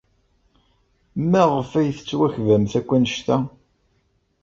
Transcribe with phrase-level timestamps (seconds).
[1.31, 3.37] Maɣef ay tettwakbamt akk anect-a?